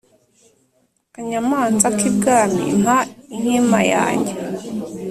kanyamanza 1.13 1.87
k’ibwami 1.97 2.63
mpa 2.81 2.97
inkima 3.35 3.79
yanjye.’ 3.93 4.33